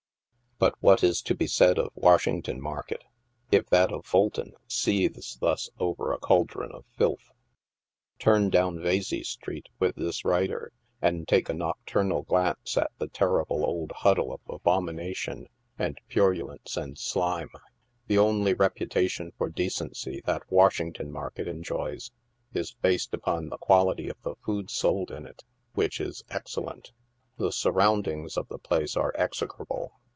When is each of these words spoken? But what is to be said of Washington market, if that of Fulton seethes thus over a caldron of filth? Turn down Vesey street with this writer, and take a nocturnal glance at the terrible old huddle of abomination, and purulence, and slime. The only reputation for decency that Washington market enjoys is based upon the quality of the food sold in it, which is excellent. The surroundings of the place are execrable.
But 0.63 0.75
what 0.79 1.03
is 1.03 1.23
to 1.23 1.33
be 1.33 1.47
said 1.47 1.79
of 1.79 1.89
Washington 1.95 2.61
market, 2.61 3.03
if 3.51 3.65
that 3.71 3.91
of 3.91 4.05
Fulton 4.05 4.53
seethes 4.67 5.35
thus 5.37 5.71
over 5.79 6.13
a 6.13 6.19
caldron 6.19 6.71
of 6.71 6.85
filth? 6.95 7.31
Turn 8.19 8.51
down 8.51 8.79
Vesey 8.79 9.23
street 9.23 9.69
with 9.79 9.95
this 9.95 10.23
writer, 10.23 10.71
and 11.01 11.27
take 11.27 11.49
a 11.49 11.55
nocturnal 11.55 12.21
glance 12.21 12.77
at 12.77 12.91
the 12.99 13.07
terrible 13.07 13.65
old 13.65 13.91
huddle 13.91 14.31
of 14.31 14.41
abomination, 14.47 15.47
and 15.79 15.97
purulence, 16.09 16.77
and 16.77 16.95
slime. 16.95 17.49
The 18.05 18.19
only 18.19 18.53
reputation 18.53 19.31
for 19.39 19.49
decency 19.49 20.21
that 20.25 20.43
Washington 20.51 21.11
market 21.11 21.47
enjoys 21.47 22.11
is 22.53 22.71
based 22.71 23.15
upon 23.15 23.49
the 23.49 23.57
quality 23.57 24.09
of 24.09 24.21
the 24.21 24.35
food 24.45 24.69
sold 24.69 25.09
in 25.09 25.25
it, 25.25 25.43
which 25.73 25.99
is 25.99 26.23
excellent. 26.29 26.91
The 27.37 27.51
surroundings 27.51 28.37
of 28.37 28.47
the 28.47 28.59
place 28.59 28.95
are 28.95 29.11
execrable. 29.17 29.93